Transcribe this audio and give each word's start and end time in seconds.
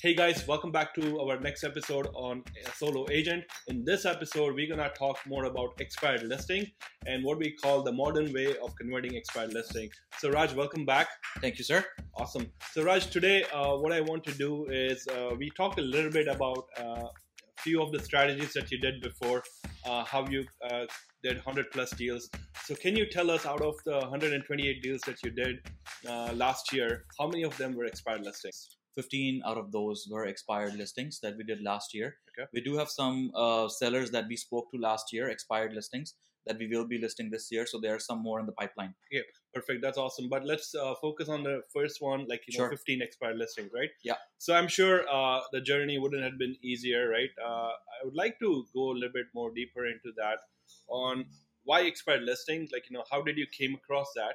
Hey 0.00 0.14
guys, 0.14 0.46
welcome 0.48 0.72
back 0.72 0.94
to 0.94 1.20
our 1.20 1.38
next 1.38 1.62
episode 1.62 2.08
on 2.14 2.42
Solo 2.76 3.06
Agent. 3.10 3.44
In 3.68 3.84
this 3.84 4.04
episode, 4.04 4.54
we're 4.54 4.68
gonna 4.68 4.90
talk 4.98 5.18
more 5.26 5.44
about 5.44 5.80
expired 5.80 6.24
listing 6.24 6.66
and 7.06 7.24
what 7.24 7.38
we 7.38 7.52
call 7.52 7.82
the 7.82 7.92
modern 7.92 8.32
way 8.32 8.56
of 8.58 8.74
converting 8.76 9.14
expired 9.14 9.52
listing. 9.52 9.88
So 10.18 10.30
Raj, 10.30 10.54
welcome 10.54 10.84
back. 10.84 11.08
Thank 11.40 11.58
you, 11.58 11.64
sir. 11.64 11.84
Awesome. 12.16 12.50
So 12.72 12.82
Raj, 12.82 13.10
today 13.10 13.44
uh, 13.54 13.76
what 13.76 13.92
I 13.92 14.00
want 14.00 14.24
to 14.24 14.32
do 14.32 14.66
is 14.70 15.06
uh, 15.08 15.34
we 15.38 15.50
talked 15.56 15.78
a 15.78 15.82
little 15.82 16.10
bit 16.10 16.26
about 16.26 16.64
uh, 16.80 17.06
a 17.06 17.60
few 17.60 17.80
of 17.80 17.92
the 17.92 18.00
strategies 18.00 18.52
that 18.54 18.70
you 18.72 18.78
did 18.78 19.00
before, 19.00 19.44
uh, 19.84 20.04
how 20.04 20.26
you 20.28 20.44
uh, 20.68 20.86
did 21.22 21.36
100 21.36 21.70
plus 21.70 21.90
deals. 21.90 22.28
So 22.64 22.74
can 22.74 22.96
you 22.96 23.06
tell 23.06 23.30
us 23.30 23.46
out 23.46 23.60
of 23.60 23.74
the 23.84 23.98
128 23.98 24.82
deals 24.82 25.00
that 25.02 25.22
you 25.22 25.30
did 25.30 25.56
uh, 26.08 26.32
last 26.34 26.72
year, 26.72 27.04
how 27.18 27.28
many 27.28 27.44
of 27.44 27.56
them 27.56 27.74
were 27.76 27.84
expired 27.84 28.22
listings? 28.22 28.76
15 28.94 29.42
out 29.46 29.56
of 29.56 29.72
those 29.72 30.06
were 30.10 30.26
expired 30.26 30.74
listings 30.74 31.20
that 31.20 31.36
we 31.36 31.44
did 31.44 31.62
last 31.62 31.94
year. 31.94 32.16
Okay. 32.38 32.48
We 32.52 32.60
do 32.60 32.76
have 32.76 32.88
some 32.88 33.30
uh, 33.34 33.68
sellers 33.68 34.10
that 34.10 34.26
we 34.28 34.36
spoke 34.36 34.70
to 34.72 34.78
last 34.78 35.12
year, 35.12 35.28
expired 35.28 35.72
listings 35.72 36.14
that 36.46 36.58
we 36.58 36.66
will 36.66 36.86
be 36.86 36.98
listing 36.98 37.30
this 37.30 37.50
year. 37.52 37.66
So 37.66 37.78
there 37.78 37.94
are 37.94 38.00
some 38.00 38.20
more 38.20 38.40
in 38.40 38.46
the 38.46 38.52
pipeline. 38.52 38.94
Perfect. 39.54 39.80
That's 39.82 39.98
awesome. 39.98 40.28
But 40.28 40.44
let's 40.44 40.74
uh, 40.74 40.94
focus 41.00 41.28
on 41.28 41.44
the 41.44 41.60
first 41.72 42.00
one, 42.00 42.26
like 42.28 42.42
you 42.48 42.58
know, 42.58 42.64
Sure. 42.64 42.70
15 42.70 43.00
expired 43.02 43.36
listings, 43.36 43.70
right? 43.72 43.90
Yeah. 44.02 44.14
So 44.38 44.54
I'm 44.54 44.66
sure 44.68 45.08
uh, 45.08 45.40
the 45.52 45.60
journey 45.60 45.98
wouldn't 45.98 46.22
have 46.22 46.38
been 46.38 46.56
easier, 46.62 47.08
right? 47.08 47.30
Uh, 47.40 47.70
I 47.70 48.04
would 48.04 48.16
like 48.16 48.38
to 48.40 48.66
go 48.74 48.90
a 48.90 48.94
little 48.94 49.12
bit 49.14 49.26
more 49.34 49.52
deeper 49.54 49.86
into 49.86 50.12
that 50.16 50.38
on 50.88 51.26
why 51.64 51.82
expired 51.82 52.22
listings. 52.22 52.70
Like 52.72 52.90
you 52.90 52.96
know, 52.96 53.04
how 53.10 53.22
did 53.22 53.36
you 53.36 53.46
came 53.46 53.74
across 53.74 54.10
that, 54.16 54.34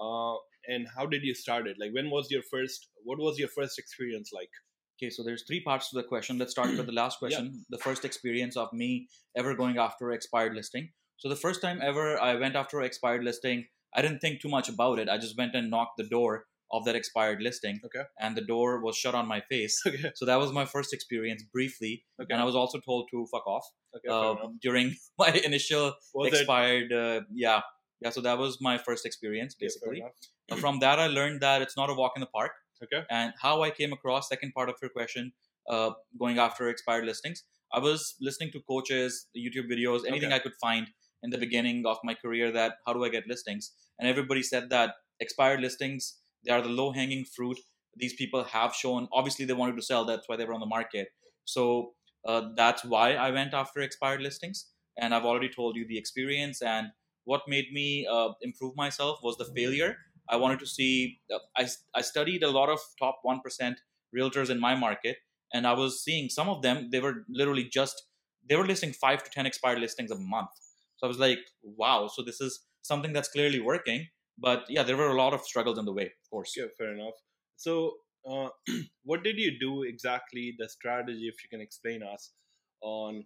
uh, 0.00 0.34
and 0.66 0.86
how 0.96 1.06
did 1.06 1.22
you 1.22 1.34
start 1.34 1.66
it? 1.66 1.76
Like 1.78 1.92
when 1.92 2.10
was 2.10 2.28
your 2.30 2.42
first? 2.50 2.88
What 3.04 3.18
was 3.18 3.38
your 3.38 3.48
first 3.48 3.78
experience 3.78 4.30
like? 4.32 4.50
Okay, 4.96 5.10
so 5.10 5.24
there's 5.24 5.44
three 5.46 5.60
parts 5.62 5.90
to 5.90 5.96
the 5.96 6.04
question. 6.04 6.38
Let's 6.38 6.52
start 6.52 6.70
with 6.70 6.86
the 6.86 6.92
last 6.92 7.18
question. 7.24 7.64
The 7.70 7.78
first 7.78 8.04
experience 8.04 8.56
of 8.56 8.72
me 8.72 9.08
ever 9.36 9.54
going 9.54 9.76
after 9.76 10.12
expired 10.12 10.54
listing. 10.54 10.90
So 11.16 11.28
the 11.28 11.36
first 11.36 11.60
time 11.60 11.80
ever 11.82 12.20
I 12.20 12.34
went 12.36 12.54
after 12.56 12.80
expired 12.82 13.24
listing, 13.24 13.66
I 13.94 14.02
didn't 14.02 14.20
think 14.20 14.40
too 14.40 14.48
much 14.48 14.68
about 14.68 14.98
it. 14.98 15.08
I 15.08 15.18
just 15.18 15.36
went 15.36 15.54
and 15.54 15.70
knocked 15.70 15.96
the 15.98 16.08
door 16.08 16.44
of 16.72 16.84
that 16.84 16.96
expired 16.96 17.40
listing. 17.40 17.80
Okay. 17.84 18.04
And 18.20 18.36
the 18.36 18.40
door 18.40 18.82
was 18.82 18.96
shut 18.96 19.14
on 19.14 19.28
my 19.28 19.40
face. 19.48 19.80
Okay. 19.86 20.10
So 20.14 20.26
that 20.26 20.38
was 20.38 20.52
my 20.52 20.64
first 20.64 20.92
experience 20.92 21.42
briefly. 21.52 22.04
Okay. 22.20 22.32
And 22.32 22.40
I 22.40 22.44
was 22.44 22.56
also 22.56 22.80
told 22.80 23.08
to 23.12 23.26
fuck 23.30 23.46
off 23.46 23.64
Okay. 23.96 24.08
uh, 24.10 24.48
during 24.60 24.94
my 25.18 25.28
initial 25.28 25.94
Was 26.14 26.32
expired 26.32 26.92
uh, 26.92 27.20
yeah 27.32 27.60
yeah 28.04 28.10
so 28.10 28.20
that 28.20 28.38
was 28.38 28.60
my 28.60 28.78
first 28.78 29.06
experience 29.06 29.54
basically. 29.54 30.02
Uh, 30.50 30.56
from 30.56 30.78
that 30.80 30.98
i 30.98 31.06
learned 31.06 31.40
that 31.40 31.62
it's 31.62 31.76
not 31.76 31.90
a 31.90 31.94
walk 31.94 32.12
in 32.16 32.20
the 32.20 32.26
park 32.38 32.52
Okay. 32.82 33.02
and 33.10 33.32
how 33.40 33.62
i 33.62 33.70
came 33.70 33.92
across 33.92 34.28
second 34.28 34.52
part 34.52 34.68
of 34.68 34.76
your 34.82 34.90
question 34.90 35.32
uh, 35.74 35.90
going 36.18 36.38
after 36.38 36.68
expired 36.68 37.06
listings 37.10 37.44
i 37.72 37.78
was 37.78 38.14
listening 38.20 38.50
to 38.56 38.60
coaches 38.72 39.28
youtube 39.44 39.70
videos 39.74 40.04
anything 40.06 40.32
Okay. 40.32 40.36
i 40.36 40.38
could 40.46 40.56
find 40.60 40.88
in 41.22 41.30
the 41.30 41.38
beginning 41.38 41.86
of 41.86 41.98
my 42.04 42.14
career 42.14 42.50
that 42.52 42.74
how 42.86 42.92
do 42.92 43.04
i 43.04 43.08
get 43.08 43.26
listings 43.26 43.72
and 43.98 44.08
everybody 44.08 44.42
said 44.42 44.68
that 44.70 44.94
expired 45.20 45.60
listings 45.60 46.20
they 46.44 46.52
are 46.52 46.60
the 46.62 46.68
low 46.80 46.90
hanging 46.92 47.24
fruit 47.36 47.58
these 47.96 48.14
people 48.14 48.44
have 48.44 48.74
shown 48.74 49.08
obviously 49.12 49.44
they 49.46 49.54
wanted 49.62 49.76
to 49.76 49.82
sell 49.90 50.04
that's 50.04 50.28
why 50.28 50.36
they 50.36 50.44
were 50.44 50.54
on 50.54 50.60
the 50.60 50.72
market 50.78 51.08
so 51.44 51.94
uh, 52.26 52.42
that's 52.56 52.84
why 52.84 53.14
i 53.14 53.30
went 53.30 53.54
after 53.54 53.80
expired 53.80 54.20
listings 54.20 54.72
and 54.98 55.14
i've 55.14 55.24
already 55.24 55.48
told 55.48 55.76
you 55.76 55.86
the 55.86 55.98
experience 56.04 56.60
and 56.60 56.88
what 57.24 57.42
made 57.48 57.72
me 57.72 58.06
uh, 58.10 58.30
improve 58.42 58.74
myself 58.76 59.20
was 59.22 59.36
the 59.36 59.48
failure 59.56 59.96
i 60.28 60.36
wanted 60.36 60.58
to 60.58 60.66
see 60.66 61.20
uh, 61.34 61.38
I, 61.56 61.68
I 61.94 62.02
studied 62.02 62.42
a 62.42 62.50
lot 62.50 62.68
of 62.68 62.80
top 62.98 63.20
1% 63.24 63.76
realtors 64.16 64.50
in 64.50 64.60
my 64.60 64.74
market 64.74 65.16
and 65.52 65.66
i 65.66 65.72
was 65.72 66.02
seeing 66.02 66.28
some 66.28 66.48
of 66.48 66.62
them 66.62 66.90
they 66.90 67.00
were 67.00 67.24
literally 67.28 67.64
just 67.64 68.04
they 68.48 68.56
were 68.56 68.66
listing 68.66 68.92
5 68.92 69.22
to 69.24 69.30
10 69.30 69.46
expired 69.46 69.80
listings 69.80 70.10
a 70.10 70.18
month 70.18 70.50
so 70.96 71.06
i 71.06 71.08
was 71.08 71.18
like 71.18 71.40
wow 71.62 72.08
so 72.08 72.22
this 72.22 72.40
is 72.40 72.60
something 72.82 73.12
that's 73.12 73.28
clearly 73.28 73.60
working 73.60 74.06
but 74.38 74.64
yeah 74.68 74.82
there 74.82 74.96
were 74.96 75.08
a 75.08 75.16
lot 75.22 75.32
of 75.32 75.40
struggles 75.42 75.78
in 75.78 75.84
the 75.84 75.92
way 75.92 76.06
of 76.06 76.30
course 76.30 76.54
Yeah, 76.56 76.66
fair 76.76 76.92
enough. 76.94 77.14
So, 77.56 77.94
uh, 78.28 78.48
what 79.04 79.22
did 79.22 79.38
you 79.38 79.58
do 79.58 79.82
exactly? 79.82 80.54
The 80.58 80.68
strategy, 80.68 81.28
if 81.28 81.42
you 81.42 81.48
can 81.50 81.60
explain 81.60 82.02
us 82.02 82.32
on 82.80 83.24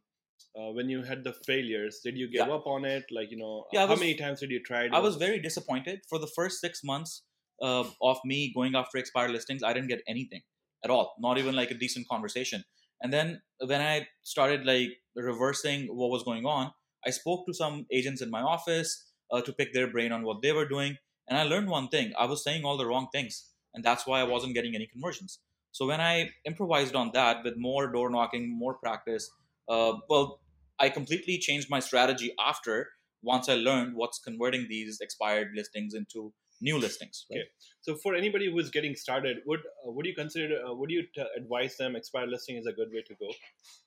uh, 0.59 0.71
when 0.73 0.89
you 0.89 1.03
had 1.03 1.25
the 1.25 1.33
failures. 1.47 2.01
Did 2.05 2.17
you 2.17 2.27
give 2.31 2.47
Yeah. 2.49 2.55
up 2.55 2.67
on 2.67 2.85
it? 2.85 3.05
Like 3.11 3.31
you 3.31 3.37
know, 3.39 3.67
Yeah, 3.73 3.87
how 3.87 3.93
was- 3.93 4.01
many 4.01 4.15
times 4.15 4.41
did 4.41 4.51
you 4.51 4.63
try 4.63 4.85
it? 4.85 4.93
I 4.93 5.01
was 5.01 5.17
very 5.17 5.39
disappointed 5.41 6.01
for 6.09 6.19
the 6.19 6.27
first 6.27 6.61
six 6.61 6.83
months 6.85 7.23
uh, 7.63 7.85
of 8.01 8.19
me 8.25 8.53
going 8.55 8.75
after 8.77 8.99
expired 8.99 9.31
listings. 9.33 9.63
I 9.63 9.73
didn't 9.73 9.89
get 9.89 10.03
anything 10.07 10.43
at 10.85 10.91
all, 10.91 11.15
not 11.19 11.39
even 11.39 11.57
like 11.57 11.71
a 11.73 11.75
decent 11.75 12.07
conversation. 12.09 12.65
And 13.03 13.13
then 13.13 13.43
when 13.59 13.81
I 13.81 14.07
started 14.23 14.65
like 14.65 14.91
reversing 15.17 15.87
what 15.89 16.11
was 16.11 16.23
going 16.23 16.47
on, 16.47 16.73
I 17.07 17.11
spoke 17.11 17.47
to 17.47 17.55
some 17.55 17.87
agents 17.93 18.23
in 18.23 18.31
my 18.31 18.43
office 18.43 18.91
uh, 19.33 19.41
to 19.43 19.53
pick 19.53 19.73
their 19.73 19.89
brain 19.91 20.13
on 20.13 20.23
what 20.25 20.43
they 20.43 20.53
were 20.53 20.69
doing, 20.69 20.97
and 21.29 21.39
I 21.39 21.43
learned 21.45 21.69
one 21.69 21.89
thing: 21.89 22.13
I 22.19 22.27
was 22.27 22.43
saying 22.45 22.65
all 22.65 22.77
the 22.77 22.87
wrong 22.87 23.09
things, 23.13 23.51
and 23.75 23.85
that's 23.85 24.07
why 24.07 24.21
I 24.21 24.25
wasn't 24.25 24.55
getting 24.55 24.75
any 24.75 24.87
conversions. 24.87 25.39
So 25.73 25.87
when 25.87 26.01
I 26.01 26.31
improvised 26.45 26.95
on 26.95 27.11
that 27.15 27.45
with 27.45 27.57
more 27.57 27.93
door 27.93 28.09
knocking, 28.11 28.45
more 28.59 28.75
practice, 28.75 29.31
uh, 29.69 29.95
well, 30.09 30.41
I 30.79 30.89
completely 30.89 31.39
changed 31.39 31.69
my 31.71 31.81
strategy 31.81 32.33
after 32.39 32.91
once 33.23 33.49
I 33.49 33.55
learned 33.55 33.97
what's 33.97 34.19
converting 34.19 34.67
these 34.69 35.01
expired 35.01 35.49
listings 35.55 35.95
into 35.95 36.33
new 36.61 36.79
listings. 36.79 37.27
Right? 37.31 37.41
Okay. 37.41 37.49
So, 37.81 37.97
for 37.97 38.15
anybody 38.15 38.51
who 38.51 38.59
is 38.59 38.71
getting 38.71 38.95
started, 38.95 39.39
would 39.47 39.61
uh, 39.61 39.93
would 39.93 40.07
you 40.07 40.15
consider? 40.15 40.61
Uh, 40.67 40.75
would 40.75 40.91
you 40.91 41.03
t- 41.15 41.25
advise 41.37 41.77
them 41.77 41.97
expired 41.97 42.29
listing 42.31 42.57
is 42.57 42.67
a 42.67 42.73
good 42.73 42.89
way 42.93 43.03
to 43.07 43.15
go? 43.15 43.29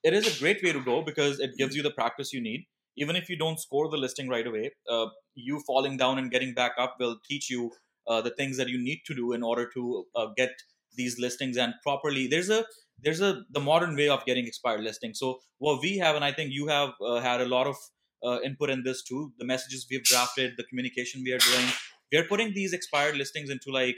It 0.04 0.14
is 0.14 0.36
a 0.36 0.40
great 0.40 0.64
way 0.64 0.72
to 0.74 0.82
go 0.82 1.02
because 1.02 1.40
it 1.40 1.52
gives 1.58 1.76
you 1.76 1.84
the 1.84 1.92
practice 1.92 2.34
you 2.34 2.42
need. 2.42 2.68
Even 2.98 3.16
if 3.16 3.30
you 3.30 3.38
don't 3.38 3.60
score 3.60 3.90
the 3.90 3.98
listing 3.98 4.28
right 4.28 4.46
away, 4.46 4.72
uh, 4.90 5.08
you 5.36 5.62
falling 5.66 5.96
down 5.98 6.18
and 6.18 6.30
getting 6.30 6.54
back 6.54 6.74
up 6.78 6.98
will 7.00 7.18
teach 7.26 7.50
you 7.50 7.72
uh, 8.08 8.22
the 8.22 8.32
things 8.32 8.58
that 8.58 8.68
you 8.68 8.78
need 8.78 9.02
to 9.06 9.16
do 9.16 9.32
in 9.32 9.44
order 9.44 9.70
to 9.74 10.06
uh, 10.16 10.28
get 10.36 10.52
these 10.96 11.18
listings 11.20 11.58
and 11.58 11.74
properly. 11.84 12.28
There's 12.28 12.50
a 12.50 12.66
there's 13.04 13.22
a 13.22 13.44
the 13.50 13.60
modern 13.60 13.96
way 13.96 14.10
of 14.10 14.26
getting 14.26 14.48
expired 14.48 14.82
listings. 14.82 15.20
So 15.20 15.40
what 15.58 15.82
we 15.82 15.98
have, 15.98 16.16
and 16.16 16.26
I 16.26 16.32
think 16.32 16.52
you 16.52 16.68
have 16.68 16.92
uh, 17.02 17.20
had 17.20 17.42
a 17.42 17.46
lot 17.46 17.68
of 17.68 17.76
uh, 18.24 18.40
input 18.42 18.70
in 18.70 18.84
this 18.84 19.04
too. 19.04 19.32
The 19.40 19.46
messages 19.46 19.88
we've 19.90 20.04
drafted, 20.04 20.54
the 20.58 20.64
communication 20.64 21.24
we 21.24 21.32
are 21.34 21.40
doing, 21.40 21.68
we 22.12 22.18
are 22.18 22.26
putting 22.26 22.54
these 22.54 22.74
expired 22.74 23.16
listings 23.16 23.50
into 23.50 23.72
like 23.72 23.96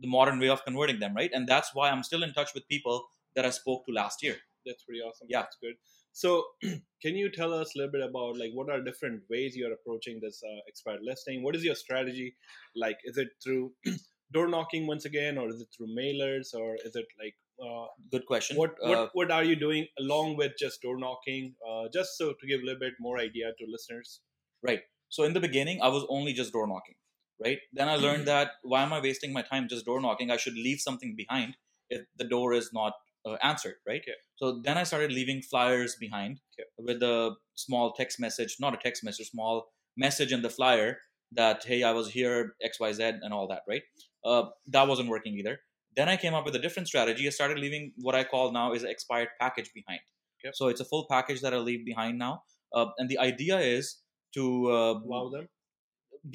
the 0.00 0.08
modern 0.08 0.38
way 0.38 0.48
of 0.48 0.64
converting 0.64 1.00
them, 1.00 1.14
right? 1.14 1.30
And 1.32 1.48
that's 1.48 1.70
why 1.74 1.90
I'm 1.90 2.02
still 2.02 2.22
in 2.22 2.32
touch 2.32 2.50
with 2.54 2.68
people 2.68 3.04
that 3.34 3.44
I 3.44 3.50
spoke 3.50 3.84
to 3.86 3.92
last 3.92 4.22
year. 4.22 4.36
That's 4.64 4.84
pretty 4.84 5.00
awesome. 5.00 5.26
Yeah. 5.30 5.40
that's 5.40 5.56
good. 5.60 5.74
So, 6.12 6.44
can 7.02 7.16
you 7.16 7.30
tell 7.30 7.52
us 7.52 7.74
a 7.74 7.78
little 7.78 7.92
bit 7.92 8.02
about 8.02 8.38
like 8.38 8.50
what 8.52 8.70
are 8.70 8.82
different 8.82 9.22
ways 9.30 9.56
you 9.56 9.66
are 9.68 9.72
approaching 9.72 10.20
this 10.20 10.42
uh, 10.44 10.60
expired 10.66 11.00
listing? 11.02 11.42
What 11.42 11.56
is 11.56 11.64
your 11.64 11.74
strategy? 11.74 12.34
Like, 12.76 12.98
is 13.04 13.18
it 13.18 13.28
through 13.42 13.72
door 14.32 14.48
knocking 14.48 14.86
once 14.86 15.04
again, 15.04 15.38
or 15.38 15.48
is 15.48 15.60
it 15.60 15.68
through 15.76 15.88
mailers, 15.88 16.54
or 16.54 16.76
is 16.84 16.96
it 16.96 17.06
like 17.18 17.34
uh, 17.64 17.86
Good 18.10 18.26
question. 18.26 18.56
what 18.56 18.74
what 18.82 18.98
Uh, 18.98 19.08
what 19.12 19.30
are 19.30 19.44
you 19.44 19.56
doing 19.56 19.86
along 19.98 20.36
with 20.36 20.52
just 20.58 20.82
door 20.82 20.98
knocking? 20.98 21.54
Uh, 21.68 21.88
just 21.92 22.16
so 22.16 22.32
to 22.32 22.46
give 22.46 22.60
a 22.62 22.64
little 22.64 22.80
bit 22.80 22.94
more 23.00 23.18
idea 23.18 23.52
to 23.58 23.64
listeners. 23.66 24.20
Right. 24.62 24.82
So 25.08 25.24
in 25.24 25.32
the 25.32 25.40
beginning, 25.40 25.80
I 25.82 25.88
was 25.88 26.04
only 26.08 26.32
just 26.32 26.52
door 26.52 26.66
knocking, 26.66 26.96
right? 27.44 27.58
Then 27.72 27.88
I 27.88 27.96
learned 27.96 28.26
that 28.28 28.52
why 28.62 28.82
am 28.82 28.92
I 28.92 29.00
wasting 29.00 29.32
my 29.32 29.42
time 29.42 29.68
just 29.68 29.86
door 29.86 30.00
knocking? 30.00 30.30
I 30.30 30.36
should 30.36 30.54
leave 30.54 30.80
something 30.80 31.14
behind 31.16 31.56
if 31.88 32.02
the 32.16 32.24
door 32.24 32.52
is 32.52 32.70
not 32.72 32.92
uh, 33.24 33.36
answered, 33.42 33.76
right? 33.86 34.02
Okay. 34.02 34.18
So 34.36 34.60
then 34.64 34.76
I 34.76 34.84
started 34.84 35.10
leaving 35.12 35.42
flyers 35.42 35.96
behind 35.98 36.40
Okay. 36.54 36.68
with 36.78 37.02
a 37.02 37.36
small 37.54 37.92
text 37.92 38.20
message, 38.20 38.56
not 38.60 38.74
a 38.74 38.76
text 38.76 39.02
message, 39.02 39.30
small 39.30 39.68
message 39.96 40.32
in 40.32 40.42
the 40.42 40.50
flyer 40.50 40.98
that 41.32 41.64
hey, 41.64 41.82
I 41.82 41.92
was 41.92 42.10
here 42.10 42.54
X 42.62 42.78
Y 42.80 42.92
Z 42.92 43.02
and 43.22 43.32
all 43.32 43.48
that, 43.48 43.62
right? 43.68 43.82
Uh, 44.24 44.44
that 44.66 44.86
wasn't 44.88 45.08
working 45.08 45.34
either. 45.34 45.60
Then 45.98 46.08
I 46.08 46.16
came 46.16 46.34
up 46.38 46.46
with 46.46 46.56
a 46.56 46.62
different 46.66 46.88
strategy. 46.88 47.26
I 47.28 47.30
started 47.38 47.58
leaving 47.58 47.92
what 48.08 48.16
I 48.16 48.24
call 48.24 48.52
now 48.52 48.72
is 48.78 48.84
expired 48.84 49.30
package 49.40 49.70
behind. 49.74 50.00
Okay. 50.40 50.52
So 50.54 50.68
it's 50.68 50.80
a 50.80 50.86
full 50.92 51.06
package 51.10 51.42
that 51.42 51.54
I 51.54 51.58
leave 51.58 51.84
behind 51.92 52.18
now, 52.18 52.34
uh, 52.74 52.86
and 52.98 53.08
the 53.14 53.18
idea 53.18 53.58
is 53.60 53.90
to 54.38 54.44
uh, 54.78 54.94
Wow 55.14 55.30
them. 55.36 55.48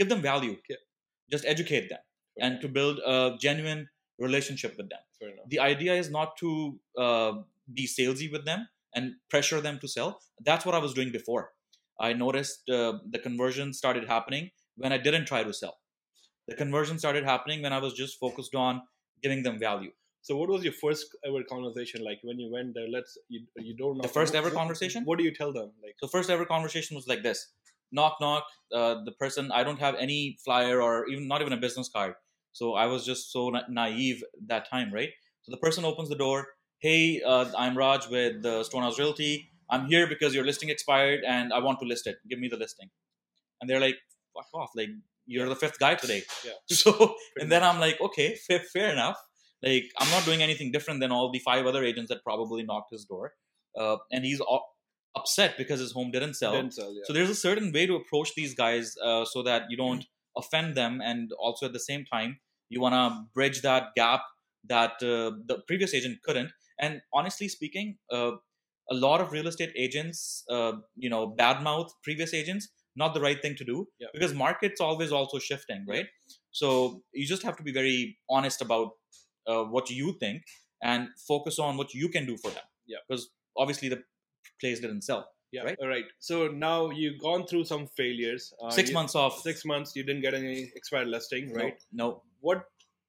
give 0.02 0.10
them 0.10 0.22
value 0.22 0.54
Okay. 0.64 0.78
just 1.32 1.46
educate 1.46 1.90
them 1.90 2.00
and 2.46 2.62
to 2.62 2.68
build 2.78 3.00
a 3.16 3.38
genuine 3.40 3.82
relationship 4.20 4.76
with 4.78 4.90
them 4.94 5.04
the 5.54 5.60
idea 5.60 5.94
is 6.04 6.10
not 6.18 6.38
to 6.44 6.50
uh, 7.06 7.34
be 7.80 7.86
salesy 7.88 8.32
with 8.36 8.46
them 8.46 8.68
and 8.96 9.14
pressure 9.30 9.62
them 9.68 9.80
to 9.84 9.88
sell 9.96 10.10
that's 10.50 10.66
what 10.66 10.76
i 10.76 10.82
was 10.88 10.94
doing 11.00 11.12
before 11.18 11.44
i 12.00 12.14
noticed 12.24 12.70
uh, 12.80 12.94
the 13.16 13.20
conversion 13.28 13.74
started 13.82 14.06
happening 14.16 14.50
when 14.84 14.92
i 14.98 15.00
didn't 15.08 15.26
try 15.34 15.44
to 15.50 15.54
sell 15.62 15.76
the 16.48 16.56
conversion 16.64 17.00
started 17.06 17.24
happening 17.34 17.62
when 17.68 17.74
i 17.74 17.80
was 17.88 17.94
just 18.02 18.20
focused 18.20 18.56
on 18.56 18.82
giving 19.24 19.44
them 19.44 19.60
value 19.60 19.92
So, 20.28 20.36
what 20.40 20.50
was 20.50 20.64
your 20.64 20.74
first 20.74 21.16
ever 21.28 21.40
conversation 21.44 22.02
like 22.04 22.20
when 22.28 22.38
you 22.42 22.50
went 22.52 22.70
there? 22.76 22.88
Let's 22.92 23.18
you 23.28 23.40
you 23.70 23.74
don't 23.80 23.98
know 23.98 24.04
The 24.08 24.14
first 24.18 24.36
ever 24.40 24.52
conversation? 24.58 25.04
What 25.10 25.18
do 25.22 25.26
you 25.26 25.34
tell 25.40 25.52
them? 25.56 25.72
Like, 25.86 25.96
So 26.04 26.08
first 26.14 26.30
ever 26.36 26.46
conversation 26.52 26.96
was 27.00 27.08
like 27.12 27.24
this: 27.26 27.42
knock 27.92 28.16
knock. 28.22 28.46
Uh, 28.82 29.04
the 29.10 29.12
person 29.24 29.52
I 29.52 29.64
don't 29.70 29.82
have 29.86 29.96
any 30.06 30.38
flyer 30.46 30.78
or 30.86 30.94
even 31.10 31.28
not 31.28 31.42
even 31.42 31.54
a 31.58 31.58
business 31.66 31.90
card. 31.98 32.16
So 32.54 32.74
I 32.84 32.86
was 32.94 33.06
just 33.06 33.32
so 33.36 33.50
na- 33.50 33.68
naive 33.82 34.24
that 34.54 34.70
time, 34.70 34.94
right? 34.94 35.12
So 35.44 35.52
the 35.52 35.62
person 35.66 35.84
opens 35.92 36.10
the 36.16 36.20
door. 36.24 36.48
"Hey, 36.80 37.22
uh, 37.34 37.46
I'm 37.58 37.78
Raj 37.78 38.08
with 38.16 38.46
uh, 38.46 38.64
Stonehouse 38.64 38.98
Realty. 39.04 39.34
I'm 39.70 39.88
here 39.88 40.08
because 40.16 40.34
your 40.40 40.46
listing 40.52 40.70
expired 40.78 41.22
and 41.36 41.52
I 41.52 41.60
want 41.68 41.80
to 41.84 41.86
list 41.96 42.08
it. 42.08 42.18
Give 42.30 42.40
me 42.40 42.48
the 42.48 42.62
listing." 42.66 42.90
And 43.62 43.70
they're 43.70 43.80
like, 43.80 44.00
"Fuck 44.34 44.50
off! 44.54 44.72
Like 44.76 44.90
you're 45.26 45.50
the 45.50 45.56
fifth 45.56 45.80
guy 45.80 45.96
today." 45.96 46.24
Yeah. 46.46 46.52
So 46.82 47.16
and 47.40 47.52
then 47.52 47.64
I'm 47.64 47.80
like, 47.80 48.00
"Okay, 48.02 48.36
fair, 48.36 48.60
fair 48.60 48.92
enough. 48.92 49.18
Like 49.62 49.86
I'm 50.00 50.10
not 50.10 50.26
doing 50.26 50.42
anything 50.44 50.72
different 50.72 51.00
than 51.00 51.12
all 51.12 51.32
the 51.32 51.40
five 51.40 51.66
other 51.66 51.84
agents 51.84 52.10
that 52.10 52.24
probably 52.24 52.64
knocked 52.64 52.92
his 52.92 53.06
door." 53.06 53.34
Uh, 53.78 53.98
and 54.12 54.24
he's 54.26 54.40
u- 54.40 54.60
upset 55.16 55.58
because 55.58 55.80
his 55.80 55.92
home 55.92 56.12
didn't 56.12 56.36
sell. 56.36 56.54
Didn't 56.54 56.74
sell, 56.74 56.94
yeah. 56.94 57.02
So 57.06 57.14
there's 57.14 57.30
a 57.30 57.36
certain 57.36 57.72
way 57.72 57.86
to 57.86 57.96
approach 57.96 58.34
these 58.36 58.54
guys 58.54 58.96
uh, 59.04 59.26
so 59.26 59.44
that 59.44 59.64
you 59.70 59.78
don't 59.78 60.06
offend 60.38 60.76
them, 60.76 61.02
and 61.02 61.32
also 61.40 61.66
at 61.68 61.74
the 61.74 61.80
same 61.80 62.06
time 62.06 62.40
you 62.70 62.82
want 62.82 62.94
to 62.94 63.24
bridge 63.34 63.62
that 63.62 63.90
gap 63.96 64.22
that 64.68 64.92
uh, 65.04 65.32
the 65.46 65.62
previous 65.68 65.94
agent 65.94 66.20
couldn't. 66.24 66.52
And 66.80 67.02
honestly 67.14 67.48
speaking, 67.48 67.98
uh, 68.12 68.32
a 68.90 68.96
lot 68.96 69.22
of 69.22 69.32
real 69.32 69.48
estate 69.48 69.72
agents, 69.76 70.44
uh, 70.50 70.74
you 70.96 71.10
know, 71.10 71.36
badmouth 71.40 71.90
previous 72.04 72.34
agents. 72.34 72.70
Not 72.96 73.14
the 73.14 73.22
right 73.22 73.42
thing 73.42 73.56
to 73.56 73.66
do 73.66 73.88
Yeah. 74.00 74.08
because 74.14 74.34
market's 74.34 74.80
always 74.82 75.12
also 75.12 75.40
shifting, 75.40 75.86
right? 75.88 76.08
So 76.52 77.02
you 77.14 77.26
just 77.26 77.44
have 77.44 77.56
to 77.58 77.64
be 77.64 77.72
very 77.72 78.18
honest 78.30 78.62
about 78.62 78.92
uh, 79.48 79.64
what 79.64 79.90
you 79.90 80.16
think 80.20 80.44
and 80.82 81.08
focus 81.28 81.58
on 81.60 81.78
what 81.78 81.94
you 81.94 82.10
can 82.10 82.26
do 82.26 82.38
for 82.38 82.52
them. 82.52 82.64
Yeah. 82.86 82.98
Because 83.08 83.30
obviously 83.58 83.90
the 83.90 84.04
place 84.62 84.80
didn't 84.80 85.02
sell. 85.04 85.28
yeah. 85.52 85.64
right? 85.64 85.78
All 85.82 85.88
right. 85.88 86.06
So 86.20 86.48
now 86.48 86.90
you've 86.90 87.20
gone 87.20 87.46
through 87.48 87.66
some 87.66 87.88
failures. 87.98 88.54
Uh, 88.62 88.70
Six 88.72 88.90
you- 88.90 88.94
months 88.96 89.16
off. 89.16 89.40
Six 89.42 89.66
months. 89.66 89.96
You 89.96 90.04
didn't 90.04 90.22
get 90.22 90.34
any 90.34 90.72
expired 90.76 91.08
listing, 91.08 91.50
No, 91.52 91.56
right? 91.64 91.78
No, 91.92 92.24
What 92.42 92.64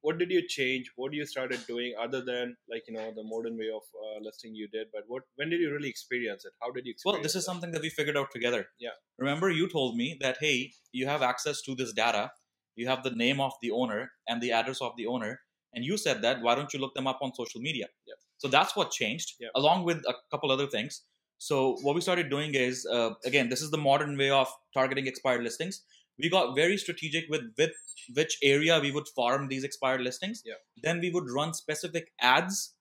What 0.05 0.17
did 0.21 0.31
you 0.35 0.41
change? 0.47 0.89
What 0.95 1.11
do 1.11 1.17
you 1.17 1.25
started 1.25 1.61
doing 1.67 1.93
other 2.05 2.21
than 2.29 2.55
like 2.71 2.83
you 2.87 2.93
know 2.95 3.05
the 3.19 3.23
modern 3.33 3.57
way 3.61 3.69
of 3.77 3.85
uh, 4.03 4.17
listing 4.27 4.53
you 4.61 4.67
did? 4.75 4.87
But 4.95 5.03
what 5.13 5.23
when 5.35 5.49
did 5.53 5.61
you 5.65 5.71
really 5.75 5.89
experience 5.89 6.45
it? 6.49 6.53
How 6.61 6.71
did 6.75 6.85
you 6.85 6.91
experience? 6.95 7.17
Well, 7.17 7.23
this 7.27 7.35
is 7.35 7.43
it? 7.43 7.45
something 7.49 7.71
that 7.75 7.81
we 7.81 7.89
figured 7.89 8.17
out 8.21 8.29
together. 8.37 8.61
Yeah. 8.87 8.97
Remember, 9.17 9.49
you 9.59 9.67
told 9.77 9.95
me 10.01 10.07
that 10.21 10.37
hey, 10.45 10.57
you 10.91 11.07
have 11.13 11.23
access 11.31 11.61
to 11.63 11.75
this 11.81 11.93
data, 12.03 12.31
you 12.75 12.87
have 12.91 13.03
the 13.07 13.15
name 13.23 13.41
of 13.47 13.53
the 13.63 13.71
owner 13.71 14.11
and 14.27 14.41
the 14.45 14.51
address 14.51 14.81
of 14.81 14.93
the 14.97 15.07
owner, 15.15 15.33
and 15.73 15.83
you 15.89 15.97
said 16.05 16.21
that 16.27 16.41
why 16.41 16.55
don't 16.55 16.73
you 16.73 16.79
look 16.85 16.93
them 16.99 17.07
up 17.07 17.19
on 17.21 17.33
social 17.41 17.61
media? 17.61 17.87
Yeah. 18.07 18.19
So 18.37 18.47
that's 18.47 18.75
what 18.75 18.91
changed, 19.01 19.35
Yeah. 19.39 19.49
along 19.55 19.85
with 19.89 19.99
a 20.13 20.15
couple 20.31 20.51
other 20.51 20.67
things. 20.67 21.01
So 21.37 21.77
what 21.81 21.95
we 21.95 22.01
started 22.01 22.29
doing 22.29 22.53
is 22.53 22.85
uh, 22.85 23.11
again, 23.25 23.49
this 23.49 23.61
is 23.61 23.71
the 23.71 23.77
modern 23.89 24.17
way 24.17 24.29
of 24.29 24.47
targeting 24.73 25.07
expired 25.07 25.43
listings. 25.43 25.83
We 26.17 26.29
got 26.29 26.55
very 26.55 26.77
strategic 26.77 27.25
with 27.29 27.41
with 27.57 27.71
which 28.13 28.37
area 28.43 28.79
we 28.79 28.91
would 28.91 29.07
farm 29.15 29.47
these 29.47 29.63
expired 29.63 30.01
listings. 30.01 30.41
Yeah. 30.45 30.53
Then 30.81 30.99
we 30.99 31.09
would 31.11 31.29
run 31.29 31.53
specific 31.53 32.11
ads, 32.21 32.75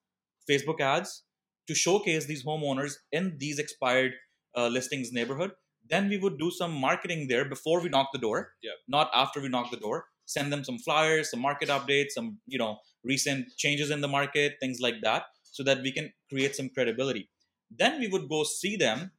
Facebook 0.48 0.80
ads, 0.80 1.24
to 1.68 1.74
showcase 1.74 2.26
these 2.26 2.44
homeowners 2.44 2.94
in 3.12 3.36
these 3.38 3.58
expired 3.58 4.12
uh, 4.56 4.68
listings 4.68 5.12
neighborhood. 5.12 5.52
Then 5.88 6.08
we 6.08 6.18
would 6.18 6.38
do 6.38 6.50
some 6.50 6.72
marketing 6.72 7.26
there 7.28 7.44
before 7.44 7.80
we 7.80 7.88
knock 7.88 8.08
the 8.12 8.18
door, 8.18 8.52
Yeah. 8.62 8.72
not 8.88 9.10
after 9.14 9.40
we 9.40 9.48
knock 9.48 9.70
the 9.70 9.76
door. 9.78 10.06
Send 10.26 10.52
them 10.52 10.64
some 10.64 10.78
flyers, 10.78 11.30
some 11.30 11.40
market 11.40 11.68
updates, 11.68 12.12
some 12.12 12.38
you 12.46 12.58
know 12.58 12.78
recent 13.02 13.48
changes 13.56 13.90
in 13.90 14.00
the 14.00 14.08
market, 14.08 14.54
things 14.60 14.78
like 14.80 15.00
that, 15.02 15.24
so 15.42 15.62
that 15.64 15.82
we 15.82 15.92
can 15.92 16.12
create 16.30 16.54
some 16.56 16.68
credibility. 16.70 17.28
Then 17.70 18.00
we 18.00 18.08
would 18.08 18.28
go 18.28 18.44
see 18.44 18.76
them, 18.76 19.10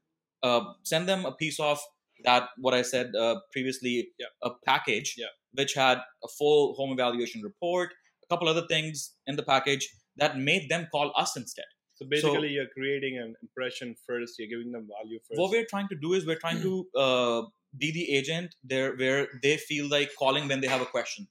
uh, 0.41 0.61
send 0.83 1.07
them 1.07 1.25
a 1.25 1.31
piece 1.31 1.59
of 1.59 1.79
that 2.25 2.49
what 2.57 2.73
I 2.73 2.81
said 2.81 3.15
uh, 3.15 3.35
previously, 3.51 4.09
Yeah. 4.19 4.27
a 4.43 4.51
package 4.65 5.15
Yeah. 5.17 5.33
which 5.53 5.73
had 5.73 5.97
a 6.23 6.27
full 6.37 6.73
home 6.75 6.91
evaluation 6.91 7.41
report, 7.41 7.93
a 8.23 8.27
couple 8.33 8.47
other 8.49 8.65
things 8.67 9.15
in 9.27 9.35
the 9.35 9.43
package 9.43 9.89
that 10.17 10.37
made 10.37 10.69
them 10.69 10.87
call 10.91 11.11
us 11.15 11.35
instead. 11.35 11.65
So 11.95 12.05
basically, 12.05 12.49
you're 12.49 12.67
creating 12.77 13.17
an 13.17 13.35
impression 13.41 13.95
first. 14.05 14.37
You're 14.37 14.49
giving 14.49 14.71
them 14.71 14.87
value 14.97 15.19
first. 15.27 15.39
What 15.39 15.51
we're 15.51 15.65
trying 15.69 15.87
to 15.89 15.95
do 15.95 16.13
is 16.13 16.25
we're 16.25 16.39
trying 16.45 16.61
to 16.61 16.73
uh, 17.03 17.41
be 17.77 17.91
the 17.91 18.11
agent 18.17 18.55
there 18.63 18.95
where 18.97 19.27
they 19.41 19.55
feel 19.57 19.87
like 19.87 20.11
calling 20.19 20.47
when 20.49 20.59
they 20.61 20.67
have 20.67 20.81
a 20.81 20.85
question 20.85 21.27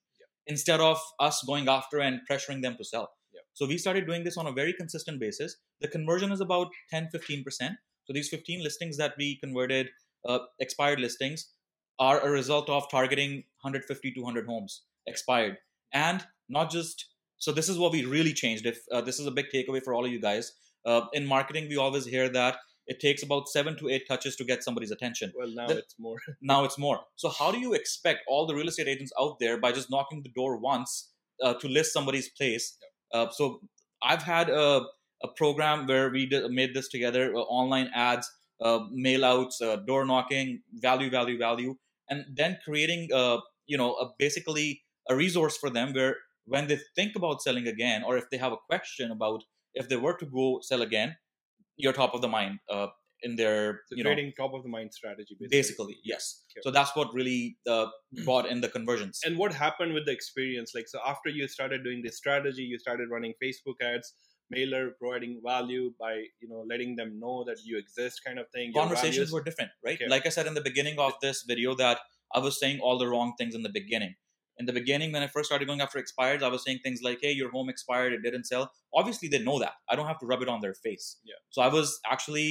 instead 0.46 0.80
of 0.80 0.98
us 1.20 1.42
going 1.46 1.68
after 1.68 2.00
and 2.00 2.20
pressuring 2.30 2.62
them 2.62 2.76
to 2.76 2.84
sell. 2.84 3.10
Yeah. 3.34 3.40
So 3.54 3.66
we 3.66 3.76
started 3.78 4.06
doing 4.06 4.24
this 4.24 4.36
on 4.36 4.46
a 4.46 4.52
very 4.52 4.72
consistent 4.72 5.20
basis. 5.20 5.56
The 5.80 5.88
conversion 5.88 6.32
is 6.32 6.40
about 6.40 6.68
10 6.90 7.08
15%. 7.14 7.76
So 8.06 8.12
these 8.12 8.28
15 8.28 8.62
listings 8.62 8.96
that 8.98 9.14
we 9.18 9.38
converted, 9.42 9.88
uh, 10.26 10.38
expired 10.60 11.00
listings, 11.00 11.50
are 11.98 12.20
a 12.20 12.30
result 12.30 12.68
of 12.68 12.90
targeting 12.90 13.44
150 13.62 14.12
200 14.12 14.46
homes 14.46 14.82
expired. 15.06 15.58
And 15.92 16.24
not 16.48 16.70
just, 16.70 17.06
so 17.38 17.52
this 17.52 17.68
is 17.68 17.78
what 17.78 17.92
we 17.92 18.04
really 18.04 18.32
changed. 18.32 18.66
If 18.66 18.78
uh, 18.92 19.00
this 19.00 19.20
is 19.20 19.26
a 19.26 19.30
big 19.30 19.46
takeaway 19.54 19.82
for 19.82 19.94
all 19.94 20.04
of 20.04 20.10
you 20.10 20.20
guys, 20.20 20.52
uh, 20.84 21.02
in 21.12 21.24
marketing, 21.26 21.68
we 21.68 21.76
always 21.76 22.04
hear 22.04 22.28
that 22.30 22.56
it 22.86 23.00
takes 23.00 23.22
about 23.22 23.48
seven 23.48 23.76
to 23.78 23.88
eight 23.88 24.06
touches 24.06 24.36
to 24.36 24.44
get 24.44 24.62
somebody's 24.62 24.90
attention. 24.90 25.32
well, 25.36 25.48
now 25.54 25.66
the- 25.68 25.78
it's 25.78 25.94
more. 25.98 26.18
Now 26.42 26.64
it's 26.64 26.78
more. 26.78 27.00
So 27.16 27.28
how 27.30 27.50
do 27.52 27.58
you 27.58 27.72
expect 27.74 28.20
all 28.28 28.46
the 28.46 28.54
real 28.54 28.68
estate 28.68 28.88
agents 28.88 29.12
out 29.18 29.38
there 29.38 29.58
by 29.58 29.72
just 29.72 29.90
knocking 29.90 30.22
the 30.22 30.28
door 30.30 30.58
once 30.58 31.10
uh, 31.42 31.54
to 31.54 31.68
list 31.68 31.92
somebody's 31.92 32.28
place? 32.28 32.76
Uh, 33.12 33.30
so 33.30 33.60
I've 34.02 34.22
had 34.22 34.50
a, 34.50 34.82
a 35.22 35.28
program 35.36 35.86
where 35.86 36.10
we 36.10 36.26
did, 36.26 36.50
made 36.50 36.74
this 36.74 36.88
together: 36.88 37.32
uh, 37.34 37.38
online 37.38 37.90
ads, 37.94 38.30
uh, 38.60 38.80
mail 38.90 39.24
outs, 39.24 39.60
uh, 39.60 39.76
door 39.76 40.04
knocking, 40.04 40.62
value, 40.74 41.10
value, 41.10 41.38
value, 41.38 41.76
and 42.08 42.24
then 42.36 42.58
creating, 42.64 43.08
uh, 43.12 43.38
you 43.66 43.76
know, 43.78 43.94
a, 43.94 44.10
basically 44.18 44.82
a 45.08 45.14
resource 45.16 45.56
for 45.56 45.70
them 45.70 45.92
where 45.92 46.16
when 46.46 46.66
they 46.68 46.78
think 46.94 47.16
about 47.16 47.42
selling 47.42 47.66
again, 47.66 48.04
or 48.04 48.16
if 48.16 48.28
they 48.30 48.36
have 48.36 48.52
a 48.52 48.58
question 48.68 49.10
about 49.10 49.42
if 49.74 49.88
they 49.88 49.96
were 49.96 50.16
to 50.16 50.26
go 50.26 50.60
sell 50.62 50.82
again, 50.82 51.16
you're 51.76 51.92
top 51.92 52.14
of 52.14 52.20
the 52.20 52.28
mind 52.28 52.58
uh, 52.70 52.88
in 53.22 53.36
their, 53.36 53.80
So 53.88 53.96
you 53.96 54.04
know, 54.04 54.14
top 54.36 54.54
of 54.54 54.62
the 54.62 54.68
mind 54.68 54.92
strategy, 54.92 55.36
basically. 55.38 55.58
basically 55.58 55.96
yes 56.04 56.42
Okay. 56.52 56.60
so 56.62 56.70
that's 56.70 56.94
what 56.94 57.12
really 57.12 57.56
uh, 57.68 57.86
brought 58.24 58.46
in 58.46 58.60
the 58.60 58.68
conversions 58.68 59.20
And 59.24 59.36
what 59.38 59.52
happened 59.52 59.94
with 59.94 60.06
the 60.06 60.12
experience? 60.12 60.72
Like, 60.74 60.88
so 60.88 61.00
after 61.04 61.30
you 61.30 61.48
started 61.48 61.82
doing 61.82 62.02
this 62.04 62.16
strategy, 62.16 62.62
you 62.62 62.78
started 62.78 63.08
running 63.10 63.34
Facebook 63.42 63.78
ads, 63.82 64.14
mailer, 64.50 64.90
providing 65.00 65.40
value 65.44 65.92
by 65.98 66.12
you 66.40 66.48
know 66.48 66.64
letting 66.68 66.96
them 66.96 67.18
know 67.18 67.44
that 67.44 67.58
you 67.64 67.78
exist, 67.78 68.20
kind 68.26 68.38
of 68.38 68.46
thing. 68.50 68.72
conversations 68.72 69.32
were 69.32 69.42
different 69.42 69.70
right? 69.84 69.94
Okay. 70.00 70.08
like 70.08 70.26
i 70.26 70.28
said 70.28 70.46
in 70.46 70.54
the 70.54 70.60
beginning 70.60 70.98
of 70.98 71.12
this 71.22 71.42
video 71.52 71.74
that 71.74 71.98
i 72.34 72.38
was 72.38 72.58
saying 72.60 72.80
all 72.80 72.98
the 72.98 73.08
wrong 73.08 73.32
things 73.38 73.54
in 73.54 73.62
the 73.62 73.68
beginning. 73.80 74.14
In 74.58 74.66
the 74.66 74.72
beginning 74.72 75.10
when 75.12 75.22
i 75.22 75.26
first 75.26 75.46
started 75.50 75.66
going 75.70 75.80
after 75.80 75.98
expireds 76.02 76.42
i 76.42 76.48
was 76.56 76.62
saying 76.64 76.78
things 76.84 77.00
like 77.02 77.18
hey 77.22 77.32
your 77.32 77.50
home 77.50 77.68
expired 77.68 78.12
it 78.12 78.22
didn't 78.22 78.44
sell. 78.52 78.70
Obviously 78.94 79.28
they 79.28 79.42
know 79.48 79.58
that. 79.64 79.72
I 79.90 79.96
don't 79.96 80.06
have 80.06 80.20
to 80.20 80.26
rub 80.26 80.42
it 80.42 80.48
on 80.48 80.60
their 80.60 80.74
face. 80.74 81.06
Yeah. 81.24 81.40
so 81.50 81.62
i 81.62 81.68
was 81.78 81.98
actually 82.14 82.50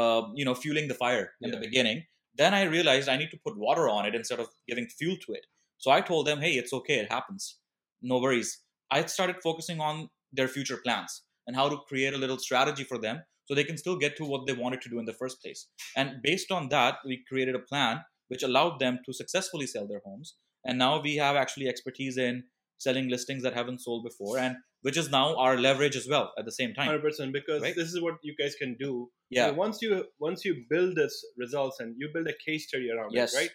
uh, 0.00 0.22
you 0.34 0.44
know 0.46 0.54
fueling 0.54 0.88
the 0.88 0.94
fire 1.04 1.26
in 1.42 1.48
Yeah. 1.50 1.56
the 1.56 1.60
beginning. 1.66 1.98
Then 2.40 2.54
i 2.60 2.62
realized 2.76 3.08
i 3.14 3.16
need 3.22 3.30
to 3.36 3.40
put 3.46 3.58
water 3.66 3.88
on 3.96 4.06
it 4.06 4.14
instead 4.20 4.40
of 4.44 4.48
giving 4.68 4.86
fuel 4.98 5.16
to 5.26 5.32
it. 5.40 5.44
So 5.84 5.90
i 5.90 6.00
told 6.12 6.26
them 6.28 6.40
hey 6.46 6.52
it's 6.62 6.72
okay 6.80 6.98
it 7.04 7.10
happens. 7.18 7.58
No 8.00 8.18
worries. 8.26 8.50
I 8.90 9.04
started 9.06 9.36
focusing 9.48 9.80
on 9.88 10.08
their 10.38 10.48
future 10.48 10.78
plans 10.86 11.22
and 11.46 11.56
how 11.56 11.68
to 11.68 11.78
create 11.88 12.14
a 12.14 12.18
little 12.18 12.38
strategy 12.38 12.84
for 12.84 12.98
them 12.98 13.22
so 13.44 13.54
they 13.54 13.64
can 13.64 13.76
still 13.76 13.96
get 13.96 14.16
to 14.16 14.24
what 14.24 14.46
they 14.46 14.52
wanted 14.52 14.80
to 14.82 14.88
do 14.88 14.98
in 14.98 15.04
the 15.04 15.12
first 15.12 15.42
place. 15.42 15.68
And 15.96 16.22
based 16.22 16.50
on 16.52 16.68
that, 16.68 16.98
we 17.04 17.24
created 17.28 17.54
a 17.54 17.58
plan 17.58 18.00
which 18.28 18.42
allowed 18.42 18.78
them 18.78 19.00
to 19.04 19.12
successfully 19.12 19.66
sell 19.66 19.86
their 19.86 20.00
homes. 20.04 20.36
And 20.64 20.78
now 20.78 21.00
we 21.02 21.16
have 21.16 21.36
actually 21.36 21.68
expertise 21.68 22.16
in 22.16 22.44
selling 22.78 23.08
listings 23.08 23.42
that 23.42 23.54
haven't 23.54 23.80
sold 23.80 24.04
before, 24.04 24.38
and 24.38 24.56
which 24.82 24.96
is 24.96 25.10
now 25.10 25.36
our 25.36 25.56
leverage 25.56 25.96
as 25.96 26.08
well 26.08 26.32
at 26.38 26.44
the 26.44 26.52
same 26.52 26.72
time. 26.74 26.86
Hundred 26.86 27.02
percent, 27.02 27.32
because 27.32 27.62
Right? 27.62 27.74
this 27.76 27.88
is 27.92 28.00
what 28.00 28.14
you 28.22 28.34
guys 28.38 28.54
can 28.54 28.76
do. 28.78 29.08
Yeah. 29.30 29.48
So 29.48 29.54
once 29.54 29.82
you 29.82 30.04
once 30.18 30.44
you 30.44 30.64
build 30.70 30.96
this 30.96 31.14
results 31.36 31.78
and 31.80 31.94
you 31.98 32.08
build 32.14 32.26
a 32.28 32.34
case 32.46 32.68
study 32.68 32.90
around 32.90 33.10
Yes. 33.12 33.34
it, 33.34 33.38
right? 33.38 33.50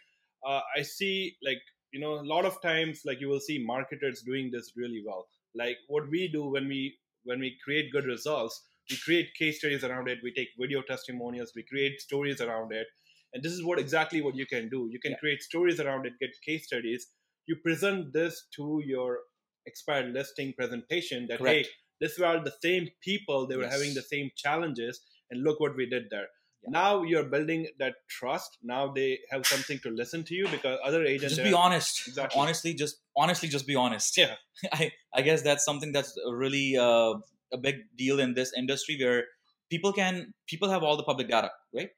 Uh, 0.48 0.62
I 0.78 0.82
see 0.84 1.36
like 1.44 1.60
you 1.92 2.00
know 2.00 2.14
a 2.20 2.26
lot 2.36 2.46
of 2.46 2.62
times 2.62 3.02
like 3.06 3.20
you 3.20 3.28
will 3.28 3.40
see 3.40 3.58
marketers 3.66 4.22
doing 4.26 4.50
this 4.52 4.74
really 4.76 5.02
well. 5.06 5.28
Like 5.56 5.78
what 5.88 6.10
we 6.10 6.28
do 6.28 6.50
when 6.50 6.68
we 6.68 6.98
when 7.28 7.40
we 7.40 7.58
create 7.64 7.92
good 7.92 8.06
results, 8.06 8.56
we 8.90 8.98
create 8.98 9.34
case 9.38 9.60
studies 9.60 9.84
around 9.84 10.08
it. 10.08 10.20
We 10.24 10.34
take 10.34 10.50
video 10.60 10.82
testimonials. 10.82 11.52
We 11.56 11.64
create 11.64 12.00
stories 12.02 12.40
around 12.42 12.72
it. 12.74 12.88
And 13.34 13.44
this 13.44 13.52
is 13.52 13.64
what 13.64 13.80
exactly 13.80 14.22
what 14.22 14.36
you 14.36 14.46
can 14.48 14.70
do. 14.70 14.88
You 14.92 15.00
can 15.00 15.12
Yeah. 15.12 15.18
create 15.24 15.42
stories 15.44 15.80
around 15.80 16.06
it, 16.06 16.14
get 16.20 16.32
case 16.46 16.66
studies. 16.66 17.08
You 17.46 17.58
present 17.58 18.14
this 18.14 18.48
to 18.56 18.82
your 18.86 19.20
expired 19.66 20.14
listing 20.14 20.54
presentation 20.54 21.28
that 21.28 21.40
Correct. 21.40 21.68
hey, 21.68 21.74
this 22.00 22.18
were 22.18 22.42
the 22.44 22.56
same 22.62 22.90
people 23.10 23.46
they 23.48 23.58
were 23.58 23.64
Yes. 23.70 23.74
having 23.78 23.94
the 23.94 24.08
same 24.14 24.32
challenges 24.46 25.02
and 25.30 25.44
look 25.44 25.60
what 25.60 25.76
we 25.76 25.86
did 25.96 26.10
there 26.10 26.30
Yeah. 26.68 26.80
now 26.80 27.04
you're 27.04 27.24
building 27.24 27.68
that 27.80 27.96
trust 28.10 28.58
now 28.64 28.92
they 28.92 29.20
have 29.32 29.46
something 29.46 29.80
to 29.86 29.90
listen 29.90 30.24
to 30.26 30.36
you 30.36 30.48
because 30.50 30.78
other 30.84 31.04
agents 31.06 31.36
just 31.36 31.44
be 31.48 31.54
honest. 31.54 32.08
Exactly. 32.08 32.42
Honestly, 32.42 32.74
just 32.74 32.98
honestly, 33.16 33.50
just 33.50 33.66
be 33.68 33.76
honest. 33.76 34.18
Yeah. 34.18 34.36
I 34.74 34.92
I 35.14 35.22
guess 35.22 35.42
that's 35.42 35.64
something 35.66 35.92
that's 35.92 36.14
really 36.44 36.78
uh, 36.78 37.14
a 37.54 37.58
big 37.62 37.76
deal 37.98 38.20
in 38.20 38.34
this 38.34 38.52
industry 38.58 38.98
where 39.02 39.24
people 39.70 39.94
can 39.94 40.34
people 40.48 40.70
have 40.70 40.84
all 40.84 40.98
the 40.98 41.04
public 41.04 41.30
data, 41.30 41.52
right? 41.74 41.90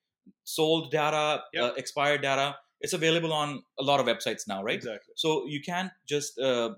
Sold 0.44 0.92
data, 0.92 1.42
Yep. 1.54 1.64
uh, 1.64 1.74
expired 1.76 2.22
data. 2.22 2.56
It's 2.82 2.94
available 2.94 3.34
on 3.34 3.64
a 3.80 3.84
lot 3.84 4.00
of 4.00 4.06
websites 4.06 4.44
now, 4.48 4.64
right? 4.64 4.76
exactly 4.76 5.14
So 5.16 5.46
you 5.48 5.62
can't 5.62 5.92
just 6.08 6.40
uh, 6.40 6.70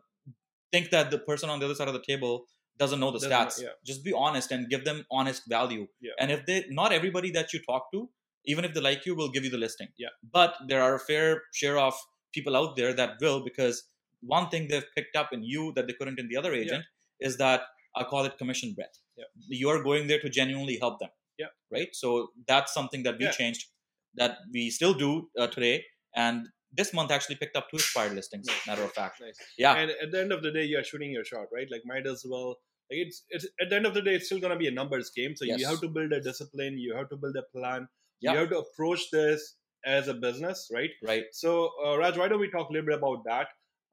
think 0.71 0.89
that 0.91 1.11
the 1.11 1.19
person 1.19 1.49
on 1.49 1.59
the 1.59 1.65
other 1.65 1.75
side 1.75 1.87
of 1.87 1.93
the 1.93 2.01
table 2.07 2.45
doesn't 2.77 2.99
know 2.99 3.11
the 3.11 3.19
Doesn't 3.19 3.29
know- 3.29 3.37
stats. 3.37 3.61
yeah. 3.61 3.69
Just 3.85 4.03
be 4.03 4.13
honest 4.13 4.51
and 4.51 4.69
give 4.69 4.83
them 4.85 5.05
honest 5.11 5.43
value. 5.47 5.87
Yeah. 6.01 6.11
And 6.19 6.31
if 6.31 6.45
they, 6.45 6.65
not 6.69 6.91
everybody 6.91 7.31
that 7.31 7.53
you 7.53 7.59
talk 7.63 7.91
to, 7.91 8.09
even 8.45 8.65
if 8.65 8.73
they 8.73 8.81
like 8.81 9.05
you, 9.05 9.15
will 9.15 9.29
give 9.29 9.43
you 9.43 9.51
the 9.51 9.57
listing. 9.57 9.89
Yeah. 9.97 10.09
But 10.31 10.55
there 10.67 10.81
are 10.81 10.95
a 10.95 10.99
fair 10.99 11.43
share 11.53 11.77
of 11.77 11.93
people 12.33 12.55
out 12.55 12.75
there 12.75 12.93
that 12.93 13.17
will 13.21 13.43
because 13.43 13.83
one 14.21 14.49
thing 14.49 14.67
they've 14.67 14.85
picked 14.95 15.15
up 15.15 15.31
in 15.33 15.43
you 15.43 15.73
that 15.75 15.87
they 15.87 15.93
couldn't 15.93 16.19
in 16.19 16.27
the 16.27 16.37
other 16.37 16.53
agent 16.53 16.85
is 17.19 17.37
that 17.37 17.61
I 17.95 18.03
call 18.03 18.25
it 18.25 18.37
commission 18.37 18.73
breath. 18.73 18.97
Yeah. 19.17 19.25
You 19.47 19.69
are 19.69 19.83
going 19.83 20.07
there 20.07 20.19
to 20.21 20.29
genuinely 20.29 20.77
help 20.79 20.99
them. 20.99 21.09
Yeah. 21.37 21.47
Right. 21.71 21.89
So 21.93 22.31
that's 22.47 22.73
something 22.73 23.03
that 23.03 23.17
we 23.19 23.25
Yeah. 23.25 23.31
changed 23.31 23.67
that 24.15 24.37
we 24.53 24.69
still 24.69 24.93
do 24.93 25.29
uh, 25.37 25.47
today. 25.47 25.85
And 26.15 26.47
this 26.73 26.93
month 26.93 27.11
actually 27.11 27.35
picked 27.35 27.55
up 27.55 27.69
two 27.69 27.77
expired 27.77 28.13
listings. 28.13 28.47
Nice. 28.47 28.67
Matter 28.67 28.83
of 28.83 28.91
fact. 28.91 29.21
Nice. 29.21 29.35
Yeah. 29.57 29.75
And 29.75 29.91
at 29.91 30.11
the 30.11 30.21
end 30.21 30.31
of 30.31 30.41
the 30.43 30.51
day, 30.51 30.63
you're 30.63 30.83
shooting 30.83 31.11
your 31.11 31.25
shot, 31.25 31.47
right? 31.53 31.67
Like 31.71 31.81
might 31.85 32.07
as 32.07 32.25
well. 32.27 32.59
Like 32.89 32.99
it's 33.05 33.23
it's 33.29 33.45
at 33.61 33.69
the 33.69 33.75
end 33.75 33.85
of 33.85 33.93
the 33.93 34.01
day, 34.01 34.15
it's 34.15 34.25
still 34.25 34.39
gonna 34.39 34.57
be 34.57 34.67
a 34.67 34.71
numbers 34.71 35.11
game. 35.15 35.35
So 35.35 35.45
you 35.45 35.65
have 35.67 35.81
to 35.81 35.87
build 35.87 36.11
a 36.13 36.21
discipline. 36.21 36.77
You 36.77 36.95
have 36.95 37.09
to 37.09 37.17
build 37.17 37.35
a 37.35 37.57
plan. 37.57 37.87
Yeah. 38.19 38.33
You 38.33 38.39
have 38.39 38.49
to 38.49 38.59
approach 38.59 39.09
this 39.11 39.55
as 39.85 40.07
a 40.07 40.13
business, 40.13 40.69
right? 40.73 40.91
Right. 41.03 41.23
So 41.31 41.69
uh, 41.85 41.97
Raj, 41.97 42.17
why 42.17 42.27
don't 42.27 42.39
we 42.39 42.49
talk 42.49 42.69
a 42.69 42.73
little 42.73 42.87
bit 42.87 42.97
about 42.97 43.23
that? 43.25 43.47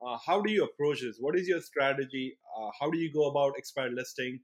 Uh, 0.06 0.16
how 0.24 0.40
do 0.40 0.52
you 0.52 0.64
approach 0.64 1.00
this? 1.00 1.16
What 1.18 1.36
is 1.36 1.48
your 1.48 1.60
strategy? 1.60 2.38
Uh, 2.56 2.70
how 2.80 2.90
do 2.90 2.98
you 2.98 3.12
go 3.12 3.28
about 3.30 3.54
expired 3.56 3.94
listing? 3.94 4.40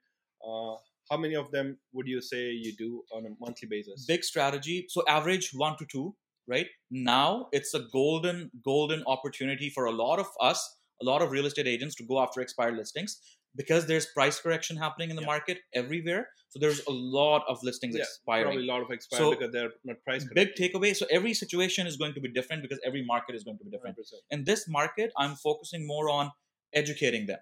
Uh, 0.46 0.74
how 1.10 1.16
many 1.16 1.34
of 1.34 1.50
them 1.50 1.78
would 1.92 2.06
you 2.06 2.20
say 2.20 2.50
you 2.50 2.72
do 2.76 3.02
on 3.12 3.26
a 3.26 3.28
monthly 3.40 3.68
basis? 3.68 4.04
big 4.06 4.24
strategy 4.24 4.86
so 4.88 5.02
average 5.08 5.50
one 5.52 5.76
to 5.78 5.86
two 5.90 6.14
right 6.46 6.66
now 6.90 7.48
it's 7.52 7.74
a 7.74 7.80
golden 7.92 8.50
golden 8.64 9.02
opportunity 9.06 9.70
for 9.70 9.84
a 9.86 9.90
lot 9.92 10.18
of 10.18 10.26
us 10.40 10.76
a 11.02 11.04
lot 11.04 11.22
of 11.22 11.30
real 11.30 11.46
estate 11.46 11.66
agents 11.66 11.94
to 11.94 12.04
go 12.04 12.20
after 12.20 12.40
expired 12.40 12.76
listings 12.76 13.20
because 13.56 13.86
there's 13.86 14.06
price 14.06 14.40
correction 14.40 14.76
happening 14.76 15.10
in 15.10 15.16
the 15.16 15.22
Yeah. 15.22 15.26
market 15.34 15.58
everywhere 15.72 16.28
so 16.48 16.58
there's 16.58 16.80
a 16.86 16.90
lot 16.90 17.44
of 17.48 17.62
listings 17.62 17.94
Yeah, 17.96 18.02
expiring 18.02 18.44
Probably 18.44 18.68
a 18.68 18.72
lot 18.72 18.82
of 18.82 18.90
expired 18.90 19.20
So, 19.20 19.30
because 19.30 19.52
they're 19.52 19.72
not 19.84 20.02
price 20.04 20.24
big 20.40 20.54
takeaway 20.60 20.94
so 20.94 21.06
every 21.10 21.34
situation 21.34 21.86
is 21.86 21.96
going 21.96 22.14
to 22.14 22.20
be 22.20 22.28
different 22.28 22.62
because 22.62 22.80
every 22.84 23.04
market 23.04 23.34
is 23.34 23.44
going 23.44 23.58
to 23.58 23.64
be 23.64 23.70
different 23.70 23.96
100%. 23.98 24.12
in 24.30 24.44
this 24.44 24.68
market 24.68 25.12
i'm 25.16 25.34
focusing 25.36 25.86
more 25.86 26.08
on 26.10 26.30
educating 26.72 27.26
them 27.26 27.38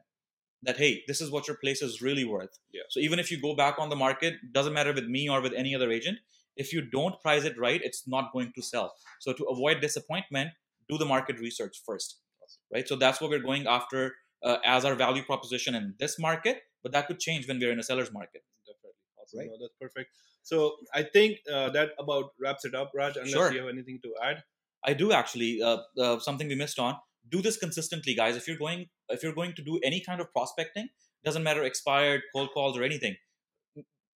that 0.62 0.76
hey 0.76 1.02
this 1.08 1.20
is 1.20 1.30
what 1.30 1.48
your 1.48 1.56
place 1.56 1.82
is 1.82 2.00
really 2.02 2.24
worth 2.24 2.58
Yeah. 2.72 2.82
so 2.88 3.00
even 3.00 3.18
if 3.18 3.30
you 3.30 3.40
go 3.40 3.54
back 3.54 3.78
on 3.78 3.88
the 3.88 3.96
market 3.96 4.34
doesn't 4.52 4.72
matter 4.72 4.92
with 4.92 5.06
me 5.16 5.28
or 5.28 5.40
with 5.40 5.52
any 5.64 5.74
other 5.74 5.90
agent 5.90 6.18
if 6.56 6.72
you 6.72 6.82
don't 6.82 7.20
price 7.20 7.44
it 7.44 7.58
right 7.58 7.80
it's 7.82 8.06
not 8.06 8.32
going 8.32 8.52
to 8.54 8.62
sell 8.62 8.92
so 9.20 9.32
to 9.32 9.44
avoid 9.44 9.80
disappointment 9.80 10.50
do 10.88 10.98
the 10.98 11.04
market 11.04 11.38
research 11.40 11.80
first 11.86 12.18
right 12.72 12.88
so 12.88 12.96
that's 12.96 13.20
what 13.20 13.30
we're 13.30 13.38
going 13.38 13.66
after 13.66 14.14
uh, 14.44 14.56
as 14.64 14.84
our 14.84 14.94
value 14.94 15.22
proposition 15.22 15.74
in 15.74 15.94
this 15.98 16.18
market 16.18 16.62
but 16.82 16.92
that 16.92 17.06
could 17.06 17.18
change 17.20 17.46
when 17.48 17.58
we're 17.58 17.72
in 17.72 17.78
a 17.78 17.82
seller's 17.82 18.12
market 18.12 18.42
Definitely. 18.66 18.98
Awesome. 19.20 19.38
Right. 19.38 19.48
No, 19.50 19.56
that's 19.60 19.74
perfect. 19.80 20.10
So 20.42 20.72
I 20.94 21.02
think 21.02 21.38
uh, 21.52 21.70
that 21.70 21.90
about 21.98 22.32
wraps 22.40 22.64
it 22.64 22.74
up, 22.74 22.90
Raj. 22.94 23.16
Unless 23.16 23.32
Sure. 23.32 23.52
you 23.52 23.60
have 23.60 23.68
anything 23.68 24.00
to 24.02 24.12
add. 24.22 24.42
I 24.84 24.94
do 24.94 25.12
actually. 25.12 25.62
Uh, 25.62 25.78
uh, 25.98 26.18
something 26.18 26.48
we 26.48 26.54
missed 26.56 26.78
on. 26.78 26.96
Do 27.28 27.40
this 27.40 27.56
consistently, 27.56 28.14
guys. 28.14 28.36
If 28.36 28.48
you're 28.48 28.58
going, 28.58 28.86
if 29.08 29.22
you're 29.22 29.34
going 29.34 29.54
to 29.54 29.62
do 29.62 29.78
any 29.84 30.00
kind 30.00 30.20
of 30.20 30.32
prospecting, 30.32 30.88
doesn't 31.24 31.42
matter 31.44 31.62
expired, 31.62 32.22
cold 32.34 32.50
calls, 32.52 32.76
or 32.76 32.82
anything. 32.82 33.14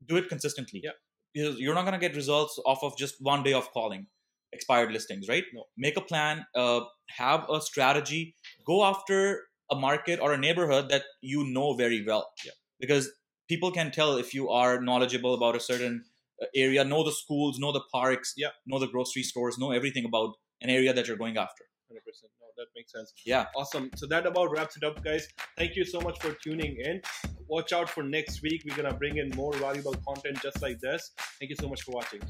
Do 0.06 0.16
it 0.16 0.28
consistently. 0.28 0.80
Yeah. 0.82 0.92
Because 1.34 1.58
you're 1.58 1.74
not 1.74 1.84
gonna 1.84 1.98
get 1.98 2.14
results 2.14 2.58
off 2.64 2.82
of 2.82 2.96
just 2.96 3.16
one 3.20 3.42
day 3.42 3.52
of 3.52 3.70
calling 3.72 4.06
expired 4.52 4.92
listings, 4.92 5.28
right? 5.28 5.44
No. 5.52 5.64
Make 5.76 5.96
a 5.96 6.00
plan. 6.00 6.46
Uh, 6.54 6.82
have 7.10 7.44
a 7.50 7.60
strategy. 7.60 8.36
Go 8.64 8.84
after 8.84 9.42
a 9.70 9.74
market 9.74 10.20
or 10.20 10.32
a 10.32 10.38
neighborhood 10.38 10.88
that 10.90 11.02
you 11.20 11.44
know 11.52 11.74
very 11.74 12.04
well. 12.06 12.30
Yeah. 12.44 12.52
Because 12.78 13.10
people 13.48 13.72
can 13.72 13.90
tell 13.90 14.16
if 14.16 14.32
you 14.32 14.48
are 14.50 14.80
knowledgeable 14.80 15.34
about 15.34 15.56
a 15.56 15.60
certain 15.60 16.04
uh, 16.40 16.46
area, 16.54 16.84
know 16.84 17.02
the 17.04 17.12
schools, 17.12 17.58
know 17.58 17.72
the 17.72 17.82
parks, 17.92 18.34
Yeah. 18.36 18.50
know 18.66 18.78
the 18.78 18.86
grocery 18.86 19.22
stores, 19.22 19.58
know 19.58 19.72
everything 19.72 20.04
about 20.04 20.34
an 20.60 20.70
area 20.70 20.92
that 20.94 21.08
you're 21.08 21.16
going 21.16 21.36
after. 21.36 21.64
Hundred 21.88 22.04
percent. 22.04 22.30
No, 22.40 22.46
that 22.56 22.68
makes 22.76 22.92
sense. 22.92 23.12
Yeah. 23.26 23.46
Awesome. 23.56 23.90
So 23.96 24.06
that 24.06 24.24
about 24.26 24.50
wraps 24.52 24.76
it 24.76 24.84
up, 24.84 25.02
guys. 25.02 25.26
Thank 25.58 25.74
you 25.76 25.84
so 25.84 26.00
much 26.00 26.20
for 26.20 26.32
tuning 26.34 26.76
in. 26.78 27.02
Watch 27.48 27.72
out 27.72 27.88
for 27.88 28.02
next 28.02 28.42
week. 28.42 28.62
We're 28.66 28.76
gonna 28.76 28.94
bring 28.94 29.18
in 29.18 29.30
more 29.30 29.52
valuable 29.54 29.94
content 30.06 30.40
just 30.42 30.62
like 30.62 30.78
this. 30.80 31.12
Thank 31.38 31.50
you 31.50 31.56
so 31.56 31.68
much 31.68 31.82
for 31.82 31.92
watching. 31.92 32.20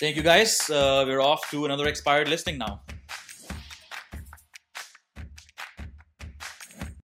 Thank 0.00 0.16
you 0.16 0.22
guys. 0.22 0.70
Uh, 0.70 1.04
we're 1.06 1.20
off 1.20 1.50
to 1.50 1.64
another 1.64 1.88
expired 1.88 2.28
listing 2.28 2.58
now. 2.58 2.82